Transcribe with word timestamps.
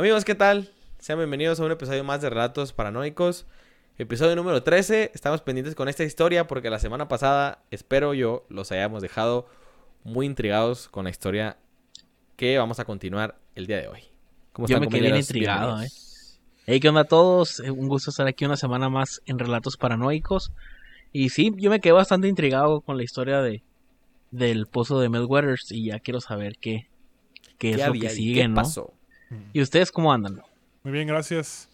Amigos, 0.00 0.24
¿qué 0.24 0.34
tal? 0.34 0.70
Sean 0.98 1.18
bienvenidos 1.18 1.60
a 1.60 1.64
un 1.66 1.72
episodio 1.72 2.02
más 2.04 2.22
de 2.22 2.30
Relatos 2.30 2.72
Paranoicos. 2.72 3.44
Episodio 3.98 4.34
número 4.34 4.62
13. 4.62 5.10
Estamos 5.12 5.42
pendientes 5.42 5.74
con 5.74 5.90
esta 5.90 6.04
historia 6.04 6.46
porque 6.46 6.70
la 6.70 6.78
semana 6.78 7.06
pasada, 7.06 7.62
espero 7.70 8.14
yo, 8.14 8.46
los 8.48 8.72
hayamos 8.72 9.02
dejado 9.02 9.46
muy 10.02 10.24
intrigados 10.24 10.88
con 10.88 11.04
la 11.04 11.10
historia 11.10 11.58
que 12.36 12.56
vamos 12.56 12.80
a 12.80 12.86
continuar 12.86 13.38
el 13.54 13.66
día 13.66 13.76
de 13.76 13.88
hoy. 13.88 14.00
¿Cómo 14.54 14.68
yo 14.68 14.80
me 14.80 14.88
quedé 14.88 15.02
bien 15.02 15.16
intrigado, 15.16 15.82
eh. 15.82 15.88
Hey, 16.64 16.80
¿qué 16.80 16.88
onda 16.88 17.02
a 17.02 17.04
todos? 17.04 17.60
Eh, 17.60 17.70
un 17.70 17.86
gusto 17.86 18.08
estar 18.08 18.26
aquí 18.26 18.46
una 18.46 18.56
semana 18.56 18.88
más 18.88 19.20
en 19.26 19.38
Relatos 19.38 19.76
Paranoicos. 19.76 20.50
Y 21.12 21.28
sí, 21.28 21.52
yo 21.58 21.68
me 21.68 21.80
quedé 21.80 21.92
bastante 21.92 22.26
intrigado 22.26 22.80
con 22.80 22.96
la 22.96 23.02
historia 23.02 23.42
de 23.42 23.62
del 24.30 24.64
pozo 24.66 24.98
de 24.98 25.10
Mel 25.10 25.26
Waters 25.26 25.70
y 25.70 25.88
ya 25.88 26.00
quiero 26.00 26.22
saber 26.22 26.56
qué, 26.58 26.88
qué, 27.58 27.72
es 27.72 27.86
lo 27.86 27.92
que 27.92 28.08
sigue, 28.08 28.48
¿no? 28.48 28.54
Pasó? 28.54 28.94
¿Y 29.52 29.60
ustedes 29.60 29.92
cómo 29.92 30.12
andan? 30.12 30.42
Muy 30.82 30.92
bien, 30.92 31.06
gracias. 31.06 31.68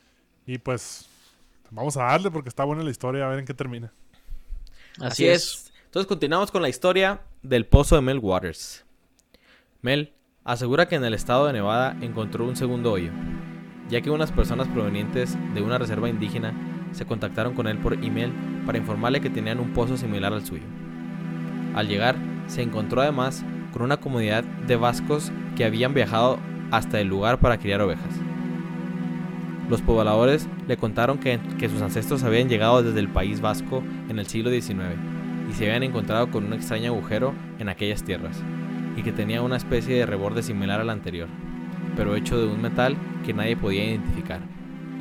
Y 0.47 0.59
pues 0.59 1.09
vamos 1.71 1.97
a 1.97 2.05
darle 2.05 2.31
porque 2.31 2.49
está 2.49 2.65
buena 2.65 2.83
la 2.83 2.91
historia, 2.91 3.27
a 3.27 3.29
ver 3.29 3.41
en 3.41 3.45
qué 3.45 3.55
termina. 3.55 3.93
Así, 5.01 5.27
es. 5.27 5.73
Entonces 5.85 6.07
continuamos 6.07 6.51
con 6.51 6.63
la 6.63 6.69
historia 6.69 7.23
del 7.43 7.67
pozo 7.67 7.97
de 7.97 8.03
Mel 8.03 8.19
Waters. 8.19 8.85
Mel 9.83 10.13
asegura 10.45 10.89
que 10.89 10.97
en 10.97 11.05
el 11.05 11.15
estado 11.15 11.47
de 11.47 11.53
Nevada 11.53 11.97
encontró 12.01 12.45
un 12.45 12.57
segundo 12.57 12.93
hoyo, 12.93 13.11
ya 13.89 14.01
que 14.01 14.11
unas 14.11 14.33
personas 14.33 14.69
provenientes 14.69 15.37
de 15.55 15.63
una 15.63 15.79
reserva 15.79 16.09
indígena 16.09 16.55
se 16.93 17.07
contactaron 17.07 17.55
con 17.55 17.67
él 17.67 17.79
por 17.79 17.95
email 17.95 18.33
para 18.65 18.79
informarle 18.79 19.21
que 19.21 19.31
tenían 19.31 19.61
un 19.61 19.73
pozo 19.73 19.97
similar 19.97 20.33
al 20.33 20.45
suyo. 20.45 20.65
Al 21.75 21.89
llegar, 21.89 22.17
se 22.47 22.63
encontró 22.63 23.03
además 23.03 23.45
con 23.73 23.83
una 23.83 23.99
comunidad 23.99 24.45
de 24.45 24.77
vascos 24.77 25.31
que 25.57 25.65
habían 25.65 25.95
viajado 25.95 26.39
hasta 26.71 27.01
el 27.01 27.09
lugar 27.09 27.39
para 27.39 27.59
criar 27.59 27.81
ovejas. 27.81 28.21
Los 29.69 29.83
pobladores 29.83 30.49
le 30.69 30.77
contaron 30.77 31.19
que, 31.19 31.41
sus 31.69 31.83
ancestros 31.83 32.23
habían 32.23 32.49
llegado 32.49 32.83
desde 32.83 33.01
el 33.01 33.09
país 33.09 33.41
vasco 33.41 33.83
en 34.09 34.19
el 34.19 34.27
siglo 34.27 34.51
XIX 34.51 34.95
y 35.51 35.55
se 35.55 35.67
habían 35.67 35.83
encontrado 35.83 36.31
con 36.31 36.45
un 36.45 36.53
extraño 36.53 36.93
agujero 36.93 37.35
en 37.59 37.69
aquellas 37.69 38.05
tierras, 38.05 38.43
y 38.97 39.03
que 39.03 39.13
tenía 39.13 39.43
una 39.43 39.57
especie 39.57 39.97
de 39.97 40.07
reborde 40.07 40.43
similar 40.43 40.81
al 40.81 40.91
anterior, 40.91 41.29
pero 41.97 42.15
hecho 42.17 42.39
de 42.39 42.47
un 42.47 42.63
metal 42.63 42.97
que 43.25 43.35
nadie 43.35 43.57
podía 43.57 43.85
identificar, 43.85 44.41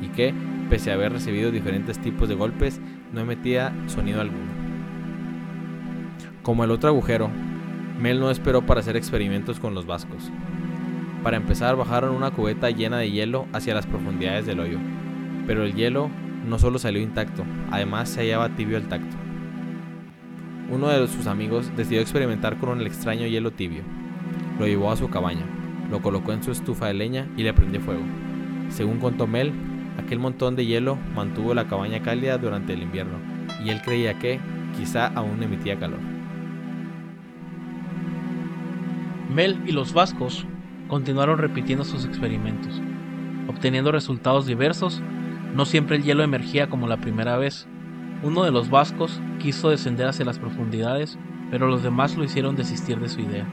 y 0.02 0.08
que, 0.08 0.34
pese 0.68 0.90
a 0.90 0.94
haber 0.94 1.12
recibido 1.12 1.50
diferentes 1.50 1.98
tipos 1.98 2.28
de 2.28 2.34
golpes, 2.34 2.80
no 3.12 3.20
emitía 3.20 3.72
sonido 3.86 4.20
alguno. 4.20 4.52
Como 6.42 6.64
el 6.64 6.70
otro 6.70 6.90
agujero, 6.90 7.28
Mel 8.00 8.20
no 8.20 8.30
esperó 8.30 8.62
para 8.62 8.80
hacer 8.80 8.96
experimentos 8.96 9.58
con 9.58 9.74
los 9.74 9.86
vascos, 9.86 10.30
para 11.26 11.38
empezar 11.38 11.74
bajaron 11.74 12.14
una 12.14 12.30
cubeta 12.30 12.70
llena 12.70 12.98
de 12.98 13.10
hielo 13.10 13.48
hacia 13.52 13.74
las 13.74 13.84
profundidades 13.84 14.46
del 14.46 14.60
hoyo, 14.60 14.78
pero 15.44 15.64
el 15.64 15.74
hielo 15.74 16.08
no 16.46 16.56
solo 16.56 16.78
salió 16.78 17.02
intacto, 17.02 17.42
además 17.72 18.10
se 18.10 18.20
hallaba 18.20 18.50
tibio 18.50 18.76
al 18.76 18.86
tacto. 18.86 19.16
Uno 20.70 20.86
de 20.86 21.08
sus 21.08 21.26
amigos 21.26 21.72
decidió 21.76 22.00
experimentar 22.00 22.58
con 22.58 22.80
el 22.80 22.86
extraño 22.86 23.26
hielo 23.26 23.50
tibio. 23.50 23.82
Lo 24.60 24.68
llevó 24.68 24.92
a 24.92 24.96
su 24.96 25.10
cabaña, 25.10 25.42
lo 25.90 26.00
colocó 26.00 26.32
en 26.32 26.44
su 26.44 26.52
estufa 26.52 26.86
de 26.86 26.94
leña 26.94 27.26
y 27.36 27.42
le 27.42 27.52
prendió 27.52 27.80
fuego. 27.80 28.04
Según 28.68 29.00
contó 29.00 29.26
Mel, 29.26 29.50
aquel 29.98 30.20
montón 30.20 30.54
de 30.54 30.64
hielo 30.64 30.96
mantuvo 31.16 31.54
la 31.54 31.66
cabaña 31.66 32.02
cálida 32.02 32.38
durante 32.38 32.74
el 32.74 32.84
invierno, 32.84 33.18
y 33.64 33.70
él 33.70 33.82
creía 33.82 34.16
que, 34.20 34.38
quizá 34.76 35.08
aún 35.08 35.42
emitía 35.42 35.76
calor. 35.76 35.98
Mel 39.34 39.60
y 39.66 39.72
los 39.72 39.92
vascos 39.92 40.46
continuaron 40.88 41.38
repitiendo 41.38 41.84
sus 41.84 42.04
experimentos, 42.04 42.80
obteniendo 43.48 43.92
resultados 43.92 44.46
diversos. 44.46 45.02
No 45.54 45.64
siempre 45.64 45.96
el 45.96 46.02
hielo 46.02 46.22
emergía 46.22 46.68
como 46.68 46.86
la 46.86 46.98
primera 46.98 47.36
vez. 47.36 47.66
Uno 48.22 48.44
de 48.44 48.50
los 48.50 48.70
vascos 48.70 49.20
quiso 49.38 49.70
descender 49.70 50.08
hacia 50.08 50.24
las 50.24 50.38
profundidades, 50.38 51.18
pero 51.50 51.68
los 51.68 51.82
demás 51.82 52.16
lo 52.16 52.24
hicieron 52.24 52.56
desistir 52.56 52.98
de 52.98 53.08
su 53.08 53.20
idea. 53.20 53.46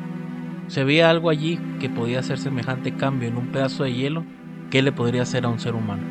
Se 0.67 0.83
veía 0.83 1.09
algo 1.09 1.29
allí 1.29 1.59
que 1.79 1.89
podía 1.89 2.19
hacer 2.19 2.39
semejante 2.39 2.95
cambio 2.95 3.27
en 3.27 3.37
un 3.37 3.47
pedazo 3.47 3.83
de 3.83 3.93
hielo 3.93 4.23
que 4.69 4.81
le 4.81 4.91
podría 4.91 5.23
hacer 5.23 5.45
a 5.45 5.49
un 5.49 5.59
ser 5.59 5.75
humano. 5.75 6.03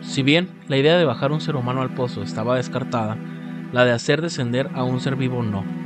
Si 0.00 0.22
bien 0.22 0.48
la 0.68 0.76
idea 0.76 0.96
de 0.96 1.04
bajar 1.04 1.30
un 1.32 1.40
ser 1.40 1.54
humano 1.54 1.80
al 1.82 1.94
pozo 1.94 2.22
estaba 2.22 2.56
descartada, 2.56 3.16
la 3.72 3.84
de 3.84 3.92
hacer 3.92 4.20
descender 4.20 4.68
a 4.74 4.82
un 4.82 5.00
ser 5.00 5.16
vivo 5.16 5.42
no. 5.42 5.81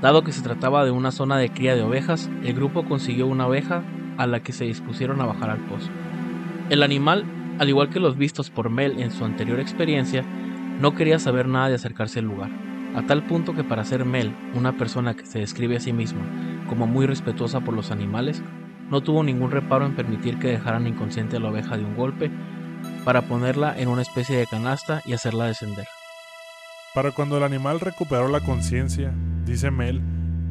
Dado 0.00 0.24
que 0.24 0.32
se 0.32 0.42
trataba 0.42 0.84
de 0.84 0.90
una 0.90 1.12
zona 1.12 1.36
de 1.36 1.50
cría 1.50 1.76
de 1.76 1.82
ovejas, 1.82 2.30
el 2.42 2.54
grupo 2.54 2.84
consiguió 2.84 3.26
una 3.26 3.46
oveja 3.46 3.82
a 4.16 4.26
la 4.26 4.40
que 4.40 4.52
se 4.52 4.64
dispusieron 4.64 5.20
a 5.20 5.26
bajar 5.26 5.50
al 5.50 5.58
pozo. 5.66 5.90
El 6.70 6.82
animal, 6.82 7.24
al 7.58 7.68
igual 7.68 7.90
que 7.90 8.00
los 8.00 8.16
vistos 8.16 8.48
por 8.48 8.70
Mel 8.70 9.00
en 9.00 9.10
su 9.10 9.24
anterior 9.24 9.60
experiencia, 9.60 10.24
no 10.80 10.94
quería 10.94 11.18
saber 11.18 11.48
nada 11.48 11.68
de 11.68 11.74
acercarse 11.74 12.20
al 12.20 12.24
lugar, 12.24 12.50
a 12.94 13.02
tal 13.02 13.24
punto 13.24 13.54
que 13.54 13.64
para 13.64 13.84
ser 13.84 14.06
Mel 14.06 14.34
una 14.54 14.76
persona 14.76 15.14
que 15.14 15.26
se 15.26 15.40
describe 15.40 15.76
a 15.76 15.80
sí 15.80 15.92
misma 15.92 16.22
como 16.68 16.86
muy 16.86 17.04
respetuosa 17.04 17.60
por 17.60 17.74
los 17.74 17.90
animales, 17.90 18.42
no 18.90 19.02
tuvo 19.02 19.22
ningún 19.22 19.50
reparo 19.50 19.84
en 19.84 19.96
permitir 19.96 20.38
que 20.38 20.48
dejaran 20.48 20.86
inconsciente 20.86 21.36
a 21.36 21.40
la 21.40 21.50
oveja 21.50 21.76
de 21.76 21.84
un 21.84 21.96
golpe 21.96 22.30
para 23.04 23.22
ponerla 23.22 23.78
en 23.78 23.88
una 23.88 24.02
especie 24.02 24.36
de 24.36 24.46
canasta 24.46 25.02
y 25.04 25.12
hacerla 25.12 25.46
descender. 25.46 25.86
Para 26.94 27.12
cuando 27.12 27.36
el 27.36 27.42
animal 27.42 27.80
recuperó 27.80 28.28
la 28.28 28.40
conciencia, 28.40 29.12
dice 29.44 29.70
Mel, 29.70 30.02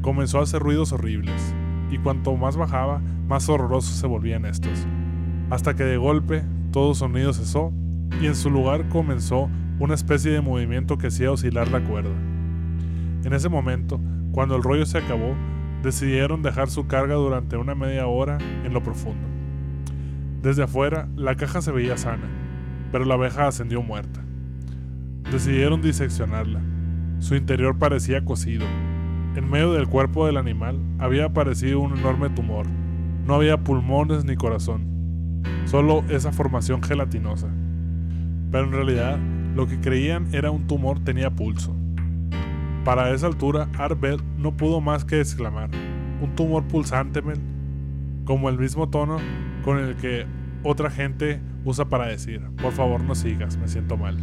comenzó 0.01 0.39
a 0.39 0.43
hacer 0.43 0.61
ruidos 0.61 0.91
horribles, 0.91 1.55
y 1.91 1.97
cuanto 1.97 2.35
más 2.35 2.57
bajaba, 2.57 3.01
más 3.27 3.49
horrorosos 3.49 3.95
se 3.95 4.07
volvían 4.07 4.45
estos, 4.45 4.85
hasta 5.49 5.75
que 5.75 5.83
de 5.83 5.97
golpe 5.97 6.43
todo 6.71 6.93
sonido 6.93 7.33
cesó 7.33 7.73
y 8.21 8.27
en 8.27 8.35
su 8.35 8.49
lugar 8.49 8.89
comenzó 8.89 9.49
una 9.79 9.93
especie 9.93 10.31
de 10.31 10.41
movimiento 10.41 10.97
que 10.97 11.07
hacía 11.07 11.31
oscilar 11.31 11.69
la 11.69 11.83
cuerda. 11.83 12.15
En 13.23 13.33
ese 13.33 13.49
momento, 13.49 13.99
cuando 14.31 14.55
el 14.55 14.63
rollo 14.63 14.85
se 14.85 14.97
acabó, 14.97 15.35
decidieron 15.83 16.41
dejar 16.41 16.69
su 16.69 16.87
carga 16.87 17.15
durante 17.15 17.57
una 17.57 17.75
media 17.75 18.07
hora 18.07 18.37
en 18.63 18.73
lo 18.73 18.83
profundo. 18.83 19.27
Desde 20.41 20.63
afuera, 20.63 21.07
la 21.15 21.35
caja 21.35 21.61
se 21.61 21.71
veía 21.71 21.97
sana, 21.97 22.29
pero 22.91 23.05
la 23.05 23.15
abeja 23.15 23.47
ascendió 23.47 23.81
muerta. 23.81 24.21
Decidieron 25.31 25.81
diseccionarla. 25.81 26.61
Su 27.19 27.35
interior 27.35 27.77
parecía 27.77 28.23
cocido. 28.23 28.65
En 29.35 29.49
medio 29.49 29.73
del 29.73 29.87
cuerpo 29.87 30.25
del 30.25 30.37
animal 30.37 30.79
había 30.99 31.25
aparecido 31.25 31.81
un 31.81 31.97
enorme 31.97 32.29
tumor. 32.29 32.65
No 33.25 33.35
había 33.35 33.57
pulmones 33.57 34.25
ni 34.25 34.35
corazón, 34.35 35.43
solo 35.65 36.03
esa 36.09 36.31
formación 36.31 36.81
gelatinosa. 36.81 37.49
Pero 38.51 38.63
en 38.63 38.71
realidad, 38.71 39.19
lo 39.53 39.67
que 39.67 39.79
creían 39.79 40.33
era 40.33 40.49
un 40.49 40.65
tumor 40.65 41.03
tenía 41.03 41.29
pulso. 41.29 41.75
Para 42.85 43.13
esa 43.13 43.27
altura, 43.27 43.67
Arbel 43.77 44.21
no 44.37 44.55
pudo 44.55 44.79
más 44.79 45.03
que 45.03 45.19
exclamar: 45.19 45.69
Un 46.21 46.33
tumor 46.35 46.63
pulsante, 46.63 47.21
Mel. 47.21 47.39
Como 48.23 48.49
el 48.49 48.57
mismo 48.57 48.89
tono 48.89 49.17
con 49.63 49.77
el 49.77 49.95
que 49.95 50.25
otra 50.63 50.89
gente 50.89 51.41
usa 51.65 51.85
para 51.85 52.07
decir: 52.07 52.41
Por 52.61 52.71
favor, 52.71 53.03
no 53.03 53.13
sigas, 53.13 53.57
me 53.57 53.67
siento 53.67 53.97
mal. 53.97 54.17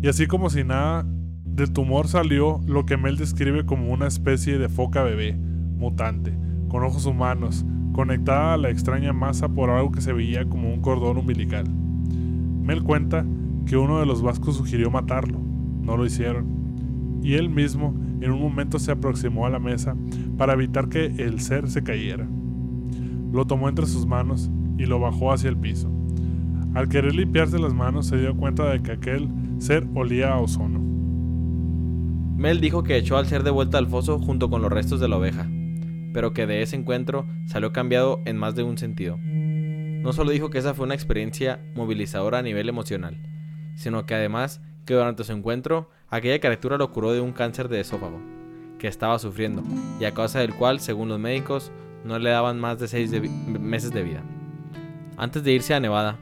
Y 0.00 0.08
así 0.08 0.26
como 0.26 0.48
si 0.48 0.62
nada, 0.62 1.04
del 1.44 1.72
tumor 1.72 2.06
salió 2.06 2.60
lo 2.66 2.86
que 2.86 2.96
Mel 2.96 3.16
describe 3.16 3.66
como 3.66 3.92
una 3.92 4.06
especie 4.06 4.58
de 4.58 4.68
foca 4.68 5.02
bebé, 5.02 5.34
mutante, 5.34 6.32
con 6.68 6.84
ojos 6.84 7.04
humanos, 7.04 7.66
conectada 7.92 8.54
a 8.54 8.58
la 8.58 8.70
extraña 8.70 9.12
masa 9.12 9.48
por 9.48 9.70
algo 9.70 9.90
que 9.90 10.00
se 10.00 10.12
veía 10.12 10.48
como 10.48 10.72
un 10.72 10.80
cordón 10.80 11.18
umbilical. 11.18 11.64
Mel 11.68 12.84
cuenta 12.84 13.26
que 13.66 13.76
uno 13.76 13.98
de 13.98 14.06
los 14.06 14.22
vascos 14.22 14.56
sugirió 14.56 14.88
matarlo, 14.90 15.40
no 15.82 15.96
lo 15.96 16.06
hicieron, 16.06 17.18
y 17.22 17.34
él 17.34 17.50
mismo 17.50 17.92
en 18.20 18.30
un 18.30 18.40
momento 18.40 18.78
se 18.78 18.92
aproximó 18.92 19.46
a 19.46 19.50
la 19.50 19.58
mesa 19.58 19.96
para 20.36 20.52
evitar 20.52 20.88
que 20.88 21.06
el 21.06 21.40
ser 21.40 21.68
se 21.68 21.82
cayera. 21.82 22.28
Lo 23.32 23.46
tomó 23.46 23.68
entre 23.68 23.86
sus 23.86 24.06
manos 24.06 24.50
y 24.78 24.86
lo 24.86 25.00
bajó 25.00 25.32
hacia 25.32 25.50
el 25.50 25.56
piso. 25.56 25.90
Al 26.74 26.88
querer 26.88 27.14
limpiarse 27.14 27.58
las 27.58 27.74
manos 27.74 28.06
se 28.06 28.16
dio 28.16 28.36
cuenta 28.36 28.70
de 28.70 28.80
que 28.80 28.92
aquel 28.92 29.28
ser 29.58 29.86
olía 29.94 30.32
a 30.32 30.40
ozono. 30.40 30.78
Mel 32.36 32.60
dijo 32.60 32.84
que 32.84 32.96
echó 32.96 33.16
al 33.16 33.26
ser 33.26 33.42
de 33.42 33.50
vuelta 33.50 33.78
al 33.78 33.88
foso 33.88 34.18
junto 34.18 34.48
con 34.48 34.62
los 34.62 34.70
restos 34.70 35.00
de 35.00 35.08
la 35.08 35.16
oveja, 35.16 35.48
pero 36.12 36.32
que 36.32 36.46
de 36.46 36.62
ese 36.62 36.76
encuentro 36.76 37.26
salió 37.46 37.72
cambiado 37.72 38.20
en 38.24 38.36
más 38.36 38.54
de 38.54 38.62
un 38.62 38.78
sentido. 38.78 39.18
No 39.18 40.12
solo 40.12 40.30
dijo 40.30 40.48
que 40.48 40.58
esa 40.58 40.74
fue 40.74 40.86
una 40.86 40.94
experiencia 40.94 41.60
movilizadora 41.74 42.38
a 42.38 42.42
nivel 42.42 42.68
emocional, 42.68 43.20
sino 43.74 44.06
que 44.06 44.14
además 44.14 44.60
que 44.84 44.94
durante 44.94 45.24
su 45.24 45.32
encuentro 45.32 45.90
aquella 46.08 46.38
criatura 46.38 46.78
lo 46.78 46.92
curó 46.92 47.12
de 47.12 47.20
un 47.20 47.32
cáncer 47.32 47.68
de 47.68 47.80
esófago 47.80 48.20
que 48.78 48.86
estaba 48.86 49.18
sufriendo 49.18 49.64
y 50.00 50.04
a 50.04 50.14
causa 50.14 50.38
del 50.38 50.54
cual, 50.54 50.78
según 50.78 51.08
los 51.08 51.18
médicos, 51.18 51.72
no 52.04 52.16
le 52.20 52.30
daban 52.30 52.60
más 52.60 52.78
de 52.78 52.86
seis 52.86 53.10
meses 53.48 53.92
de 53.92 54.04
vida. 54.04 54.22
Antes 55.16 55.42
de 55.42 55.52
irse 55.52 55.74
a 55.74 55.80
Nevada, 55.80 56.16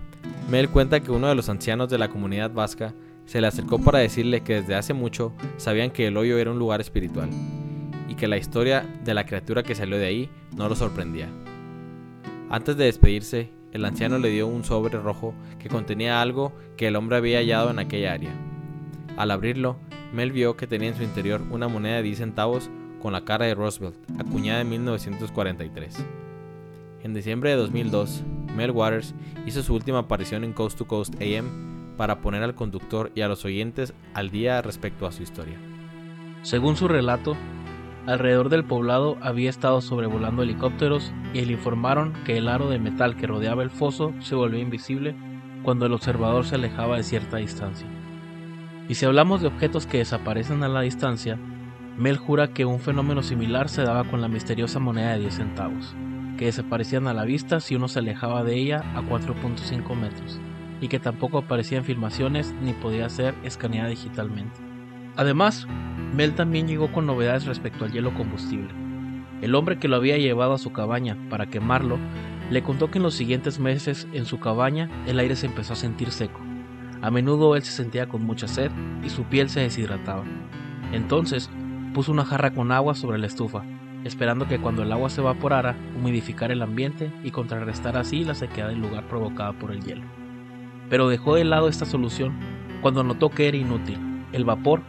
Mel 0.50 0.70
cuenta 0.70 1.00
que 1.00 1.10
uno 1.10 1.28
de 1.28 1.34
los 1.34 1.50
ancianos 1.50 1.90
de 1.90 1.98
la 1.98 2.08
comunidad 2.08 2.50
vasca 2.50 2.94
se 3.26 3.40
le 3.40 3.48
acercó 3.48 3.78
para 3.78 3.98
decirle 3.98 4.42
que 4.42 4.54
desde 4.54 4.76
hace 4.76 4.94
mucho 4.94 5.32
sabían 5.56 5.90
que 5.90 6.06
el 6.06 6.16
hoyo 6.16 6.38
era 6.38 6.52
un 6.52 6.58
lugar 6.58 6.80
espiritual 6.80 7.28
y 8.08 8.14
que 8.14 8.28
la 8.28 8.36
historia 8.36 8.86
de 9.04 9.14
la 9.14 9.26
criatura 9.26 9.62
que 9.62 9.74
salió 9.74 9.98
de 9.98 10.06
ahí 10.06 10.30
no 10.56 10.68
lo 10.68 10.76
sorprendía. 10.76 11.28
Antes 12.48 12.76
de 12.76 12.84
despedirse, 12.84 13.50
el 13.72 13.84
anciano 13.84 14.18
le 14.18 14.30
dio 14.30 14.46
un 14.46 14.64
sobre 14.64 14.98
rojo 14.98 15.34
que 15.58 15.68
contenía 15.68 16.22
algo 16.22 16.52
que 16.76 16.86
el 16.86 16.96
hombre 16.96 17.16
había 17.16 17.38
hallado 17.38 17.70
en 17.70 17.80
aquella 17.80 18.12
área. 18.12 18.30
Al 19.16 19.32
abrirlo, 19.32 19.76
Mel 20.12 20.30
vio 20.30 20.56
que 20.56 20.68
tenía 20.68 20.88
en 20.88 20.96
su 20.96 21.02
interior 21.02 21.42
una 21.50 21.66
moneda 21.68 21.96
de 21.96 22.04
10 22.04 22.18
centavos 22.18 22.70
con 23.02 23.12
la 23.12 23.24
cara 23.24 23.46
de 23.46 23.54
Roosevelt, 23.54 23.96
acuñada 24.18 24.60
en 24.60 24.68
1943. 24.70 25.96
En 27.02 27.12
diciembre 27.12 27.50
de 27.50 27.56
2002, 27.56 28.22
Mel 28.56 28.70
Waters 28.70 29.14
hizo 29.46 29.62
su 29.62 29.74
última 29.74 29.98
aparición 29.98 30.44
en 30.44 30.52
Coast 30.52 30.78
to 30.78 30.86
Coast 30.86 31.14
AM 31.20 31.75
para 31.96 32.20
poner 32.20 32.42
al 32.42 32.54
conductor 32.54 33.10
y 33.14 33.22
a 33.22 33.28
los 33.28 33.44
oyentes 33.44 33.94
al 34.14 34.30
día 34.30 34.62
respecto 34.62 35.06
a 35.06 35.12
su 35.12 35.22
historia. 35.22 35.58
Según 36.42 36.76
su 36.76 36.88
relato, 36.88 37.36
alrededor 38.06 38.48
del 38.48 38.64
poblado 38.64 39.16
había 39.20 39.50
estado 39.50 39.80
sobrevolando 39.80 40.42
helicópteros 40.42 41.12
y 41.34 41.44
le 41.44 41.54
informaron 41.54 42.12
que 42.24 42.38
el 42.38 42.48
aro 42.48 42.68
de 42.68 42.78
metal 42.78 43.16
que 43.16 43.26
rodeaba 43.26 43.62
el 43.62 43.70
foso 43.70 44.12
se 44.20 44.34
volvió 44.34 44.60
invisible 44.60 45.14
cuando 45.62 45.86
el 45.86 45.92
observador 45.92 46.44
se 46.44 46.54
alejaba 46.54 46.96
de 46.96 47.02
cierta 47.02 47.38
distancia. 47.38 47.88
Y 48.88 48.94
si 48.94 49.04
hablamos 49.04 49.40
de 49.40 49.48
objetos 49.48 49.86
que 49.86 49.98
desaparecen 49.98 50.62
a 50.62 50.68
la 50.68 50.82
distancia, 50.82 51.38
Mel 51.96 52.18
jura 52.18 52.48
que 52.48 52.66
un 52.66 52.78
fenómeno 52.78 53.22
similar 53.22 53.70
se 53.70 53.82
daba 53.82 54.04
con 54.04 54.20
la 54.20 54.28
misteriosa 54.28 54.78
moneda 54.78 55.12
de 55.12 55.20
10 55.20 55.34
centavos, 55.34 55.96
que 56.36 56.44
desaparecían 56.44 57.08
a 57.08 57.14
la 57.14 57.24
vista 57.24 57.58
si 57.58 57.74
uno 57.74 57.88
se 57.88 58.00
alejaba 58.00 58.44
de 58.44 58.54
ella 58.54 58.84
a 58.94 59.00
4.5 59.00 59.96
metros, 59.96 60.38
y 60.80 60.88
que 60.88 60.98
tampoco 60.98 61.38
aparecía 61.38 61.78
en 61.78 61.84
filmaciones 61.84 62.54
ni 62.62 62.72
podía 62.72 63.08
ser 63.08 63.34
escaneada 63.42 63.88
digitalmente. 63.88 64.60
Además, 65.16 65.66
Mel 66.14 66.34
también 66.34 66.68
llegó 66.68 66.92
con 66.92 67.06
novedades 67.06 67.46
respecto 67.46 67.84
al 67.84 67.92
hielo 67.92 68.14
combustible. 68.14 68.68
El 69.42 69.54
hombre 69.54 69.78
que 69.78 69.88
lo 69.88 69.96
había 69.96 70.16
llevado 70.16 70.54
a 70.54 70.58
su 70.58 70.72
cabaña 70.72 71.16
para 71.28 71.46
quemarlo 71.46 71.98
le 72.50 72.62
contó 72.62 72.90
que 72.90 72.98
en 72.98 73.02
los 73.04 73.14
siguientes 73.14 73.58
meses 73.58 74.06
en 74.12 74.24
su 74.24 74.38
cabaña 74.38 74.90
el 75.06 75.18
aire 75.18 75.36
se 75.36 75.46
empezó 75.46 75.72
a 75.72 75.76
sentir 75.76 76.10
seco. 76.10 76.40
A 77.02 77.10
menudo 77.10 77.56
él 77.56 77.62
se 77.62 77.72
sentía 77.72 78.08
con 78.08 78.24
mucha 78.24 78.48
sed 78.48 78.70
y 79.02 79.10
su 79.10 79.24
piel 79.24 79.50
se 79.50 79.60
deshidrataba. 79.60 80.24
Entonces 80.92 81.50
puso 81.92 82.12
una 82.12 82.24
jarra 82.24 82.52
con 82.52 82.72
agua 82.72 82.94
sobre 82.94 83.18
la 83.18 83.26
estufa, 83.26 83.64
esperando 84.04 84.46
que 84.46 84.58
cuando 84.58 84.82
el 84.82 84.92
agua 84.92 85.10
se 85.10 85.20
evaporara 85.20 85.76
humidificara 85.96 86.52
el 86.52 86.62
ambiente 86.62 87.12
y 87.24 87.30
contrarrestar 87.30 87.96
así 87.96 88.24
la 88.24 88.34
sequedad 88.34 88.68
del 88.68 88.80
lugar 88.80 89.08
provocada 89.08 89.52
por 89.52 89.72
el 89.72 89.82
hielo. 89.82 90.25
Pero 90.88 91.08
dejó 91.08 91.34
de 91.34 91.44
lado 91.44 91.68
esta 91.68 91.84
solución 91.84 92.34
cuando 92.80 93.02
notó 93.02 93.30
que 93.30 93.48
era 93.48 93.56
inútil. 93.56 93.98
El 94.32 94.44
vapor, 94.44 94.82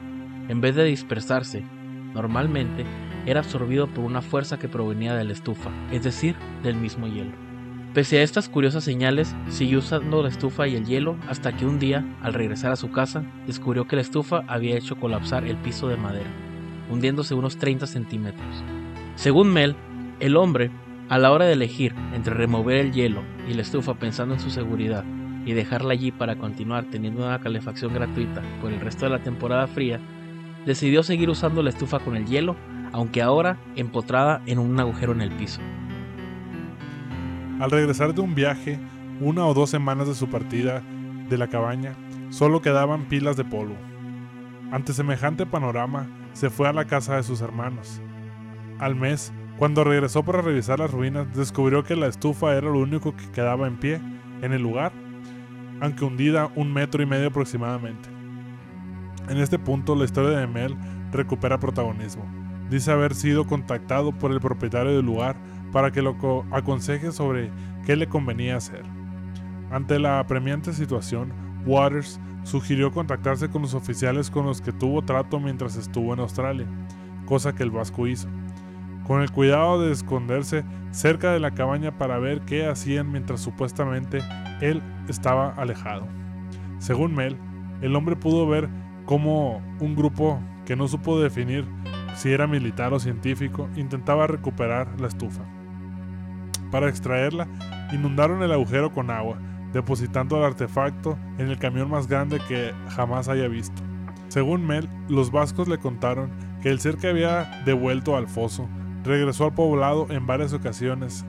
en 0.50 0.62
vez 0.62 0.76
de 0.76 0.84
dispersarse, 0.84 1.64
normalmente 2.14 2.86
era 3.26 3.40
absorbido 3.40 3.88
por 3.88 4.06
una 4.06 4.22
fuerza 4.22 4.58
que 4.58 4.70
provenía 4.70 5.16
de 5.16 5.24
la 5.24 5.34
estufa, 5.34 5.70
es 5.92 6.04
decir, 6.04 6.36
del 6.64 6.76
mismo 6.76 7.08
hielo. 7.08 7.32
Pese 7.94 8.20
a 8.20 8.24
estas 8.24 8.48
curiosas 8.48 8.84
señales, 8.84 9.36
siguió 9.50 9.80
usando 9.80 10.22
la 10.22 10.30
estufa 10.30 10.68
y 10.68 10.76
el 10.76 10.86
hielo 10.86 11.18
hasta 11.28 11.56
que 11.56 11.66
un 11.66 11.80
día, 11.80 12.06
al 12.22 12.34
regresar 12.34 12.72
a 12.72 12.76
su 12.76 12.92
casa, 12.92 13.24
descubrió 13.48 13.88
que 13.88 13.96
la 13.96 14.04
estufa 14.04 14.44
había 14.48 14.78
hecho 14.78 14.98
colapsar 14.98 15.46
el 15.46 15.58
piso 15.58 15.88
de 15.88 15.98
madera, 15.98 16.30
hundiéndose 16.92 17.34
unos 17.34 17.58
30 17.58 17.88
centímetros. 17.88 18.64
Según 19.16 19.52
Mel, 19.52 19.76
el 20.20 20.38
hombre, 20.38 20.70
a 21.10 21.18
la 21.18 21.32
hora 21.32 21.46
de 21.46 21.54
elegir 21.54 21.96
entre 22.14 22.36
remover 22.36 22.78
el 22.78 22.92
hielo 22.92 23.24
y 23.50 23.56
la 23.56 23.64
estufa 23.64 23.96
pensando 23.96 24.36
en 24.36 24.40
su 24.40 24.52
seguridad 24.52 25.04
y 25.48 25.54
dejarla 25.54 25.94
allí 25.94 26.12
para 26.12 26.36
continuar 26.36 26.84
teniendo 26.92 27.26
una 27.26 27.40
calefacción 27.40 27.94
gratuita 27.94 28.44
por 28.62 28.74
el 28.74 28.82
resto 28.82 29.06
de 29.06 29.12
la 29.12 29.24
temporada 29.24 29.66
fría, 29.66 30.02
decidió 30.66 31.04
seguir 31.04 31.30
usando 31.30 31.64
la 31.64 31.70
estufa 31.70 32.00
con 32.00 32.18
el 32.18 32.26
hielo, 32.26 32.58
aunque 32.92 33.22
ahora 33.22 33.58
empotrada 33.78 34.42
en 34.46 34.60
un 34.60 34.78
agujero 34.78 35.14
en 35.14 35.22
el 35.22 35.32
piso. 35.32 35.62
Al 37.62 37.72
regresar 37.72 38.14
de 38.14 38.20
un 38.20 38.36
viaje, 38.36 38.78
una 39.22 39.46
o 39.46 39.54
dos 39.54 39.70
semanas 39.70 40.10
de 40.10 40.16
su 40.16 40.28
partida 40.28 40.84
de 41.30 41.38
la 41.38 41.48
cabaña, 41.48 41.96
solo 42.30 42.62
quedaban 42.62 43.06
pilas 43.06 43.38
de 43.38 43.46
polvo. 43.46 43.78
Ante 44.74 44.92
semejante 44.92 45.46
panorama, 45.46 46.08
se 46.34 46.50
fue 46.50 46.68
a 46.68 46.74
la 46.74 46.84
casa 46.84 47.16
de 47.16 47.24
sus 47.24 47.40
hermanos. 47.40 48.02
Al 48.80 48.96
mes, 48.96 49.32
cuando 49.58 49.86
regresó 49.86 50.24
para 50.24 50.42
revisar 50.42 50.80
las 50.80 50.92
ruinas, 50.92 51.34
descubrió 51.34 51.86
que 51.86 51.96
la 51.96 52.08
estufa 52.08 52.54
era 52.54 52.70
lo 52.70 52.80
único 52.80 53.16
que 53.16 53.32
quedaba 53.32 53.66
en 53.66 53.78
pie 53.78 54.02
en 54.42 54.52
el 54.52 54.62
lugar, 54.62 54.92
aunque 55.80 56.06
hundida 56.06 56.52
un 56.56 56.74
metro 56.74 57.02
y 57.02 57.06
medio 57.06 57.28
aproximadamente. 57.28 58.10
En 59.30 59.38
este 59.38 59.60
punto, 59.60 59.96
la 59.96 60.06
historia 60.06 60.38
de 60.38 60.48
Mel 60.48 60.76
recupera 61.12 61.60
protagonismo. 61.60 62.24
Dice 62.70 62.92
haber 62.92 63.16
sido 63.16 63.46
contactado 63.46 64.12
por 64.12 64.32
el 64.32 64.40
propietario 64.40 64.96
del 64.96 65.06
lugar 65.06 65.36
para 65.72 65.92
que 65.92 66.02
lo 66.02 66.16
aconseje 66.52 67.12
sobre 67.12 67.52
qué 67.86 67.96
le 67.96 68.08
convenía 68.08 68.58
hacer. 68.58 68.84
Ante 69.72 70.00
la 70.00 70.20
apremiante 70.20 70.74
situación, 70.74 71.34
Waters 71.66 72.20
sugirió 72.44 72.92
contactarse 72.92 73.50
con 73.50 73.62
los 73.62 73.74
oficiales 73.74 74.32
con 74.32 74.46
los 74.46 74.62
que 74.62 74.72
tuvo 74.72 75.02
trato 75.02 75.40
mientras 75.40 75.76
estuvo 75.76 76.14
en 76.14 76.22
Australia, 76.22 76.66
cosa 77.26 77.54
que 77.54 77.64
el 77.64 77.72
vasco 77.72 78.08
hizo, 78.08 78.30
con 79.06 79.22
el 79.22 79.32
cuidado 79.32 79.82
de 79.82 79.92
esconderse 79.92 80.64
cerca 80.92 81.34
de 81.34 81.42
la 81.42 81.52
cabaña 81.52 81.98
para 81.98 82.18
ver 82.20 82.42
qué 82.42 82.66
hacían 82.66 83.12
mientras 83.12 83.42
supuestamente 83.42 84.22
él 84.62 84.82
estaba 85.12 85.50
alejado. 85.52 86.08
Según 86.80 87.16
Mel, 87.16 87.38
el 87.82 87.96
hombre 87.96 88.16
pudo 88.16 88.48
ver 88.48 88.70
cómo 89.06 89.62
un 89.80 89.96
grupo 89.96 90.40
que 90.66 90.76
no 90.76 90.88
supo 90.88 91.20
definir 91.20 91.66
si 92.16 92.32
era 92.32 92.48
militar 92.48 92.94
o 92.94 93.00
científico 93.00 93.70
intentaba 93.76 94.28
recuperar 94.28 95.00
la 95.00 95.08
estufa. 95.08 95.44
Para 96.72 96.90
extraerla, 96.90 97.48
inundaron 97.94 98.44
el 98.44 98.52
agujero 98.52 98.92
con 98.92 99.10
agua, 99.12 99.38
depositando 99.72 100.38
el 100.38 100.44
artefacto 100.44 101.18
en 101.38 101.50
el 101.50 101.58
camión 101.58 101.90
más 101.90 102.08
grande 102.08 102.42
que 102.48 102.74
jamás 102.90 103.30
haya 103.30 103.48
visto. 103.48 103.82
Según 104.28 104.66
Mel, 104.66 104.90
los 105.08 105.32
vascos 105.32 105.68
le 105.68 105.78
contaron 105.78 106.32
que 106.62 106.70
el 106.70 106.80
ser 106.80 106.98
que 106.98 107.08
había 107.08 107.62
devuelto 107.66 108.18
al 108.18 108.28
foso 108.28 108.68
regresó 109.04 109.46
al 109.46 109.54
poblado 109.54 110.08
en 110.10 110.28
varias 110.28 110.54
ocasiones 110.54 111.26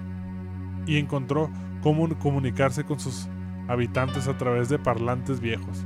y 0.86 0.96
encontró 0.96 1.50
cómo 1.82 2.08
comunicarse 2.18 2.84
con 2.84 2.98
sus 2.98 3.28
habitantes 3.68 4.26
a 4.28 4.36
través 4.36 4.68
de 4.68 4.78
parlantes 4.78 5.40
viejos. 5.40 5.84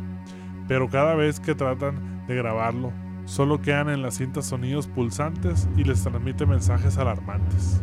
Pero 0.69 0.89
cada 0.89 1.15
vez 1.15 1.41
que 1.41 1.55
tratan 1.55 2.25
de 2.27 2.37
grabarlo, 2.37 2.93
solo 3.25 3.61
quedan 3.61 3.91
en 3.91 4.03
la 4.03 4.11
cinta 4.11 4.43
sonidos 4.43 4.87
pulsantes 4.87 5.69
y 5.77 5.85
les 5.85 6.03
transmite 6.03 6.47
mensajes 6.47 6.97
alarmantes. 6.99 7.83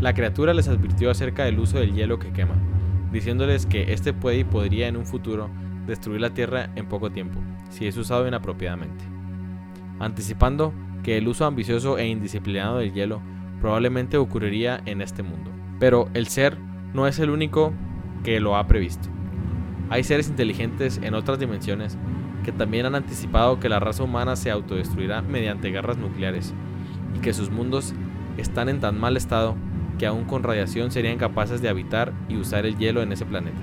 La 0.00 0.14
criatura 0.14 0.54
les 0.54 0.68
advirtió 0.68 1.10
acerca 1.10 1.44
del 1.44 1.58
uso 1.58 1.78
del 1.78 1.92
hielo 1.92 2.18
que 2.18 2.32
quema, 2.32 2.54
diciéndoles 3.10 3.66
que 3.66 3.92
este 3.92 4.12
puede 4.12 4.38
y 4.38 4.44
podría 4.44 4.86
en 4.86 4.96
un 4.96 5.06
futuro 5.06 5.50
destruir 5.86 6.20
la 6.20 6.34
Tierra 6.34 6.70
en 6.76 6.86
poco 6.86 7.10
tiempo, 7.10 7.40
si 7.70 7.86
es 7.86 7.96
usado 7.96 8.28
inapropiadamente. 8.28 9.04
Anticipando 9.98 10.72
que 11.02 11.16
el 11.16 11.26
uso 11.26 11.46
ambicioso 11.46 11.98
e 11.98 12.06
indisciplinado 12.06 12.78
del 12.78 12.92
hielo 12.92 13.20
probablemente 13.60 14.18
ocurriría 14.18 14.80
en 14.84 15.00
este 15.00 15.22
mundo. 15.22 15.50
Pero 15.80 16.08
el 16.14 16.28
ser 16.28 16.56
no 16.94 17.06
es 17.06 17.18
el 17.18 17.30
único 17.30 17.72
que 18.24 18.40
lo 18.40 18.56
ha 18.56 18.66
previsto. 18.66 19.08
Hay 19.90 20.04
seres 20.04 20.28
inteligentes 20.28 21.00
en 21.02 21.14
otras 21.14 21.38
dimensiones 21.38 21.96
que 22.44 22.52
también 22.52 22.86
han 22.86 22.94
anticipado 22.94 23.60
que 23.60 23.68
la 23.68 23.80
raza 23.80 24.04
humana 24.04 24.36
se 24.36 24.50
autodestruirá 24.50 25.22
mediante 25.22 25.70
guerras 25.70 25.98
nucleares 25.98 26.54
y 27.16 27.20
que 27.20 27.32
sus 27.32 27.50
mundos 27.50 27.94
están 28.36 28.68
en 28.68 28.80
tan 28.80 28.98
mal 28.98 29.16
estado 29.16 29.56
que 29.98 30.06
aún 30.06 30.24
con 30.24 30.42
radiación 30.42 30.90
serían 30.90 31.18
capaces 31.18 31.60
de 31.60 31.68
habitar 31.68 32.12
y 32.28 32.36
usar 32.36 32.66
el 32.66 32.78
hielo 32.78 33.02
en 33.02 33.12
ese 33.12 33.26
planeta. 33.26 33.58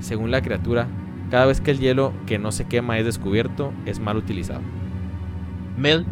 Según 0.00 0.30
la 0.30 0.42
criatura, 0.42 0.86
cada 1.30 1.46
vez 1.46 1.60
que 1.60 1.72
el 1.72 1.80
hielo 1.80 2.12
que 2.26 2.38
no 2.38 2.52
se 2.52 2.66
quema 2.66 2.98
es 2.98 3.04
descubierto, 3.04 3.72
es 3.86 3.98
mal 3.98 4.16
utilizado. 4.16 4.60
Mel 5.76 6.06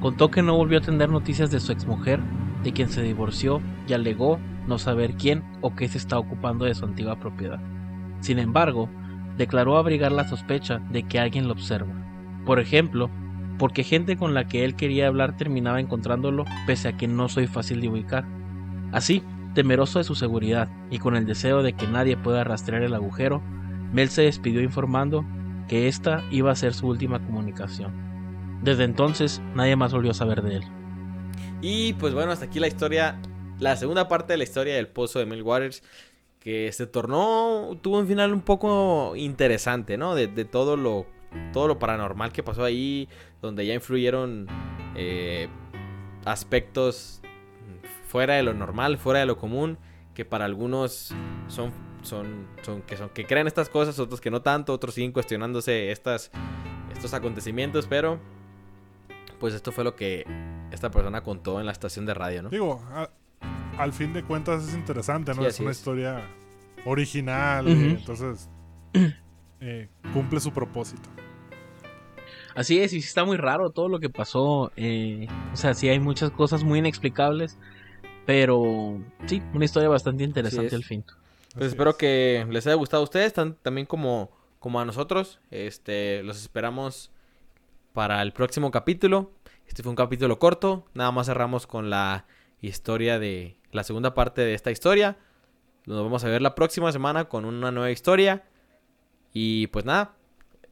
contó 0.00 0.30
que 0.30 0.42
no 0.42 0.56
volvió 0.56 0.78
a 0.78 0.82
tener 0.82 1.08
noticias 1.08 1.50
de 1.50 1.60
su 1.60 1.72
exmujer, 1.72 2.20
de 2.64 2.72
quien 2.72 2.88
se 2.88 3.02
divorció 3.02 3.60
y 3.86 3.92
alegó 3.92 4.40
no 4.66 4.78
saber 4.78 5.14
quién 5.14 5.42
o 5.60 5.74
qué 5.74 5.88
se 5.88 5.98
está 5.98 6.18
ocupando 6.18 6.64
de 6.64 6.74
su 6.74 6.84
antigua 6.84 7.18
propiedad. 7.18 7.60
Sin 8.20 8.38
embargo, 8.38 8.88
declaró 9.36 9.76
abrigar 9.76 10.12
la 10.12 10.28
sospecha 10.28 10.80
de 10.90 11.02
que 11.02 11.18
alguien 11.18 11.46
lo 11.46 11.52
observa. 11.52 11.92
Por 12.44 12.60
ejemplo, 12.60 13.10
porque 13.58 13.84
gente 13.84 14.16
con 14.16 14.34
la 14.34 14.46
que 14.46 14.64
él 14.64 14.74
quería 14.74 15.06
hablar 15.06 15.36
terminaba 15.36 15.80
encontrándolo 15.80 16.44
pese 16.66 16.88
a 16.88 16.96
que 16.96 17.08
no 17.08 17.28
soy 17.28 17.46
fácil 17.46 17.80
de 17.80 17.88
ubicar. 17.88 18.26
Así, 18.92 19.22
temeroso 19.54 19.98
de 19.98 20.04
su 20.04 20.14
seguridad 20.14 20.68
y 20.90 20.98
con 20.98 21.16
el 21.16 21.26
deseo 21.26 21.62
de 21.62 21.72
que 21.72 21.86
nadie 21.86 22.16
pueda 22.16 22.44
rastrear 22.44 22.82
el 22.82 22.94
agujero, 22.94 23.42
Mel 23.92 24.08
se 24.10 24.22
despidió 24.22 24.60
informando 24.62 25.24
que 25.68 25.88
esta 25.88 26.22
iba 26.30 26.52
a 26.52 26.56
ser 26.56 26.74
su 26.74 26.86
última 26.86 27.18
comunicación. 27.24 27.92
Desde 28.62 28.84
entonces, 28.84 29.40
nadie 29.54 29.76
más 29.76 29.92
volvió 29.92 30.10
a 30.10 30.14
saber 30.14 30.42
de 30.42 30.56
él. 30.56 30.64
Y 31.62 31.94
pues 31.94 32.14
bueno, 32.14 32.32
hasta 32.32 32.44
aquí 32.44 32.60
la 32.60 32.68
historia, 32.68 33.18
la 33.58 33.76
segunda 33.76 34.08
parte 34.08 34.32
de 34.32 34.38
la 34.38 34.44
historia 34.44 34.74
del 34.74 34.88
pozo 34.88 35.18
de 35.18 35.26
Mel 35.26 35.42
Waters, 35.42 35.82
que 36.40 36.70
se 36.72 36.86
tornó, 36.86 37.76
tuvo 37.82 37.98
un 37.98 38.06
final 38.06 38.32
un 38.32 38.42
poco 38.42 39.14
interesante, 39.16 39.96
¿no? 39.96 40.14
De, 40.14 40.28
todo 40.44 40.76
lo 40.76 41.06
todo 41.52 41.68
lo 41.68 41.78
paranormal 41.78 42.32
que 42.32 42.42
pasó 42.42 42.64
ahí, 42.64 43.08
donde 43.42 43.66
ya 43.66 43.74
influyeron 43.74 44.46
eh, 44.94 45.48
aspectos 46.24 47.20
fuera 48.06 48.34
de 48.34 48.42
lo 48.42 48.54
normal, 48.54 48.96
fuera 48.96 49.20
de 49.20 49.26
lo 49.26 49.36
común, 49.36 49.78
que 50.14 50.24
para 50.24 50.44
algunos 50.44 51.14
son, 51.48 51.72
son, 52.02 52.46
son, 52.62 52.82
que, 52.82 52.96
son, 52.96 53.10
que 53.10 53.26
creen 53.26 53.46
estas 53.46 53.68
cosas, 53.68 53.98
otros 53.98 54.20
que 54.20 54.30
no 54.30 54.40
tanto, 54.40 54.72
otros 54.72 54.94
siguen 54.94 55.12
cuestionándose 55.12 55.90
estas, 55.90 56.30
estos 56.92 57.12
acontecimientos, 57.12 57.86
pero 57.86 58.18
pues 59.38 59.52
esto 59.52 59.72
fue 59.72 59.84
lo 59.84 59.94
que 59.94 60.24
esta 60.70 60.90
persona 60.90 61.22
contó 61.22 61.60
en 61.60 61.66
la 61.66 61.72
estación 61.72 62.06
de 62.06 62.14
radio, 62.14 62.42
¿no? 62.42 62.48
Digo, 62.48 62.80
al 63.78 63.92
fin 63.92 64.12
de 64.12 64.22
cuentas 64.22 64.68
es 64.68 64.74
interesante, 64.74 65.32
¿no? 65.34 65.42
Sí, 65.42 65.48
es 65.48 65.60
una 65.60 65.70
es. 65.70 65.78
historia 65.78 66.22
original, 66.84 67.68
y 67.68 67.72
entonces 67.90 68.48
eh, 69.60 69.88
cumple 70.12 70.40
su 70.40 70.52
propósito. 70.52 71.08
Así 72.54 72.78
es, 72.80 72.92
y 72.94 73.02
sí 73.02 73.08
está 73.08 73.24
muy 73.24 73.36
raro 73.36 73.70
todo 73.70 73.88
lo 73.88 73.98
que 74.00 74.08
pasó. 74.08 74.72
eh, 74.76 75.26
o 75.52 75.56
sea, 75.56 75.74
sí 75.74 75.88
hay 75.88 76.00
muchas 76.00 76.30
cosas 76.30 76.64
muy 76.64 76.78
inexplicables. 76.78 77.58
Pero 78.24 78.98
sí, 79.26 79.40
una 79.54 79.64
historia 79.64 79.88
bastante 79.88 80.24
interesante 80.24 80.66
es. 80.66 80.72
al 80.74 80.82
fin. 80.84 81.04
Pues 81.04 81.56
Así 81.56 81.66
espero 81.66 81.90
es. 81.90 81.96
que 81.96 82.46
les 82.50 82.66
haya 82.66 82.74
gustado 82.74 83.02
a 83.02 83.04
ustedes, 83.04 83.32
tan- 83.32 83.54
también 83.56 83.86
como, 83.86 84.30
como 84.58 84.80
a 84.80 84.84
nosotros. 84.84 85.38
Este, 85.52 86.22
los 86.24 86.40
esperamos 86.40 87.12
para 87.92 88.20
el 88.22 88.32
próximo 88.32 88.70
capítulo. 88.72 89.30
Este 89.68 89.82
fue 89.84 89.90
un 89.90 89.96
capítulo 89.96 90.38
corto. 90.40 90.86
Nada 90.94 91.12
más 91.12 91.26
cerramos 91.26 91.66
con 91.68 91.88
la 91.88 92.24
historia 92.68 93.18
de 93.18 93.56
la 93.72 93.84
segunda 93.84 94.14
parte 94.14 94.42
de 94.42 94.54
esta 94.54 94.70
historia. 94.70 95.16
Nos 95.86 96.02
vamos 96.02 96.24
a 96.24 96.28
ver 96.28 96.42
la 96.42 96.54
próxima 96.54 96.90
semana 96.92 97.26
con 97.26 97.44
una 97.44 97.70
nueva 97.70 97.90
historia. 97.90 98.44
Y 99.32 99.68
pues 99.68 99.84
nada, 99.84 100.16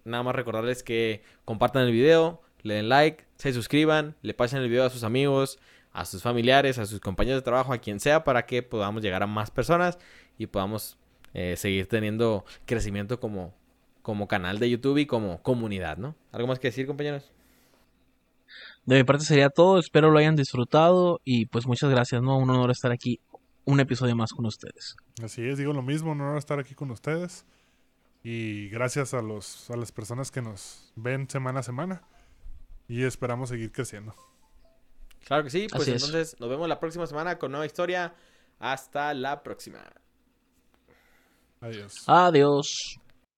nada 0.05 0.23
más 0.23 0.35
recordarles 0.35 0.83
que 0.83 1.23
compartan 1.45 1.85
el 1.85 1.93
video, 1.93 2.43
le 2.63 2.75
den 2.75 2.89
like, 2.89 3.25
se 3.37 3.53
suscriban, 3.53 4.17
le 4.23 4.35
pasen 4.35 4.63
el 4.63 4.69
video 4.69 4.85
a 4.85 4.91
sus 4.91 5.05
amigos, 5.05 5.59
a 5.93 6.05
sus 6.05 6.23
familiares, 6.23 6.79
a 6.79 6.87
sus 6.87 7.01
compañeros 7.01 7.41
de 7.41 7.45
trabajo, 7.45 7.73
a 7.73 7.79
quien 7.79 8.01
sea, 8.01 8.25
para 8.25 8.47
que 8.47 8.63
podamos 8.63 9.03
llegar 9.03 9.23
a 9.23 9.27
más 9.27 9.51
personas 9.51 9.99
y 10.39 10.47
podamos 10.47 10.99
eh, 11.35 11.57
seguir 11.57 11.89
teniendo 11.89 12.45
crecimiento 12.65 13.21
como, 13.21 13.55
como 14.03 14.27
canal 14.27 14.59
de 14.59 14.71
YouTube 14.71 14.99
y 14.99 15.07
como 15.07 15.43
comunidad, 15.43 15.99
¿no? 15.99 16.17
¿Algo 16.33 16.49
más 16.49 16.59
que 16.59 16.69
decir, 16.69 16.87
compañeros? 16.87 17.33
De 18.87 18.97
mi 18.97 19.05
parte 19.05 19.25
sería 19.25 19.49
todo. 19.51 19.79
Espero 19.79 20.11
lo 20.11 20.19
hayan 20.19 20.37
disfrutado. 20.37 21.21
Y 21.25 21.47
pues 21.47 21.67
muchas 21.67 21.91
gracias, 21.91 22.23
¿no? 22.23 22.37
Un 22.39 22.51
honor 22.51 22.71
estar 22.71 22.93
aquí. 22.93 23.21
Un 23.65 23.81
episodio 23.81 24.15
más 24.15 24.33
con 24.33 24.45
ustedes. 24.45 24.95
Así 25.23 25.43
es, 25.47 25.57
digo 25.57 25.73
lo 25.73 25.81
mismo, 25.83 26.13
un 26.13 26.21
honor 26.21 26.37
estar 26.37 26.59
aquí 26.59 26.75
con 26.75 26.91
ustedes. 26.91 27.47
Y 28.23 28.69
gracias 28.69 29.15
a, 29.15 29.23
los, 29.23 29.71
a 29.71 29.77
las 29.77 29.91
personas 29.91 30.31
que 30.31 30.43
nos 30.43 30.93
ven 30.97 31.29
semana 31.31 31.61
a 31.61 31.63
semana. 31.63 32.03
Y 32.89 33.05
esperamos 33.05 33.49
seguir 33.49 33.73
creciendo. 33.73 34.15
Claro 35.27 35.45
que 35.45 35.51
sí, 35.51 35.67
pues 35.71 35.83
Así 35.83 35.93
es. 35.93 36.05
entonces 36.05 36.37
nos 36.39 36.51
vemos 36.51 36.69
la 36.69 36.79
próxima 36.79 37.07
semana 37.07 37.39
con 37.39 37.51
nueva 37.51 37.65
historia. 37.65 38.15
Hasta 38.59 39.15
la 39.15 39.43
próxima. 39.43 39.81
Adiós. 41.61 42.05
Adiós. 42.07 42.99